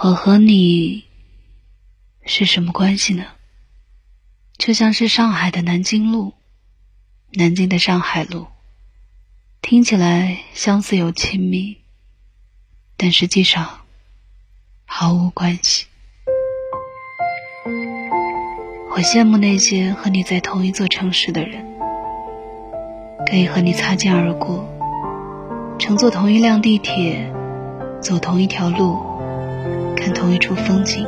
[0.00, 1.06] 我和你
[2.24, 3.24] 是什么关系呢？
[4.56, 6.34] 就像是上海的南京路，
[7.32, 8.46] 南京的上海路，
[9.60, 11.78] 听起来相似又亲密，
[12.96, 13.80] 但实际上
[14.84, 15.86] 毫无关系。
[18.92, 21.66] 我羡慕那些和你在同一座城市的人，
[23.26, 24.64] 可以和你擦肩而过，
[25.76, 27.32] 乘坐同一辆地铁，
[28.00, 29.07] 走同一条路，
[29.96, 31.06] 看同一处风景。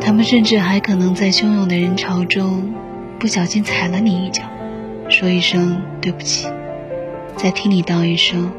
[0.00, 2.72] 他们甚至还可能在汹涌的人潮中，
[3.18, 4.42] 不小心踩了你一脚，
[5.08, 6.48] 说一声对不起，
[7.36, 8.50] 再听你道一声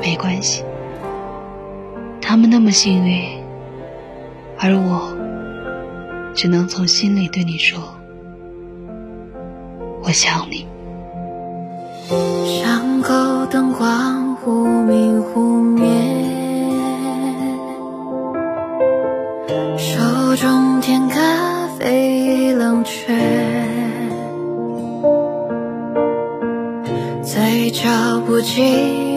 [0.00, 0.64] 没关系。
[2.20, 3.22] 他们那么幸运，
[4.58, 5.16] 而我。
[6.34, 7.78] 只能从心里对你说，
[10.02, 10.66] 我想你。
[12.58, 15.84] 巷口灯光忽明忽灭，
[19.76, 21.20] 手中甜咖
[21.78, 23.12] 啡已冷却，
[27.22, 27.88] 嘴角
[28.26, 28.64] 不经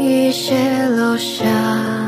[0.03, 0.55] 意泄
[0.89, 2.04] 露下。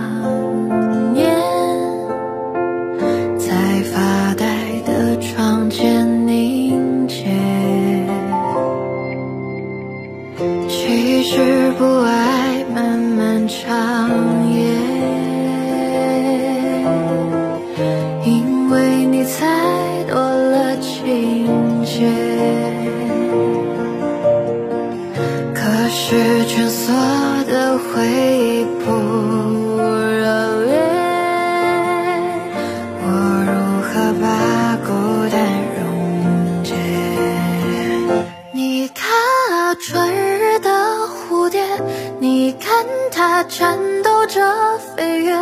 [43.50, 45.36] 颤抖着飞跃，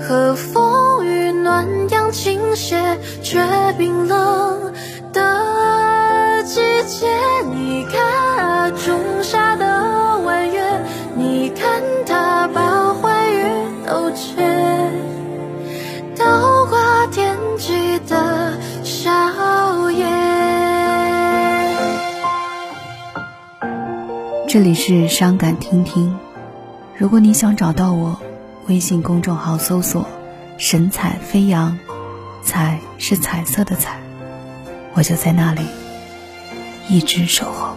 [0.00, 3.40] 和风雨暖阳倾斜，却
[3.78, 4.72] 冰冷
[5.14, 7.06] 的季节。
[7.54, 8.02] 你看
[8.38, 10.62] 啊仲夏的弯月，
[11.14, 13.42] 你看它把欢愉
[13.86, 14.42] 都切，
[16.14, 18.52] 倒挂天际的
[18.84, 19.10] 笑
[19.90, 20.04] 靥。
[24.46, 26.14] 这里是伤感听听。
[26.98, 28.20] 如果你想找到我，
[28.68, 30.06] 微信公众号搜索
[30.56, 31.78] “神采飞扬”，
[32.44, 33.98] 彩是彩色的彩，
[34.94, 35.62] 我就在那里，
[36.88, 37.74] 一直守候。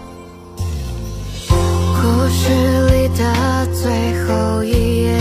[1.47, 2.49] 故事
[2.91, 5.19] 里的最后一页，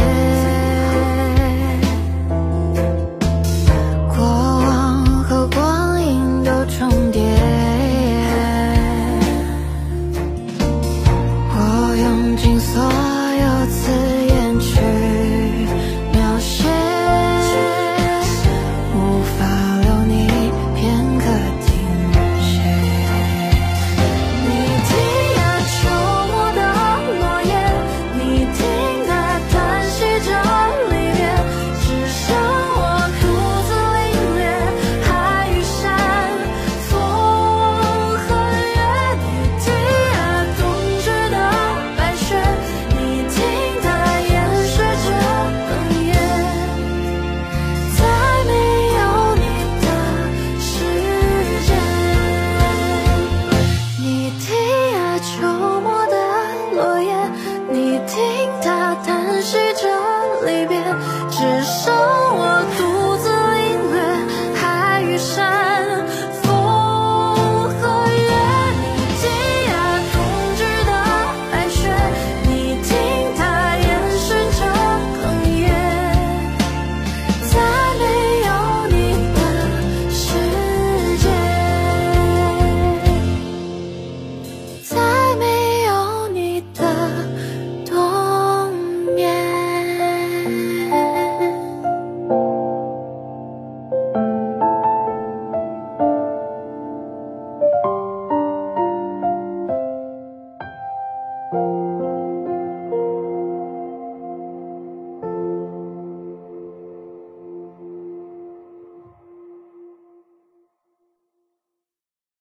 [4.08, 7.22] 过往和光阴都重叠，
[11.48, 13.03] 我用尽所有。
[13.64, 13.93] outside
[61.64, 61.93] show.